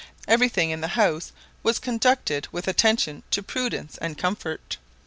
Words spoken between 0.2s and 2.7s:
Every thing in the house was conducted with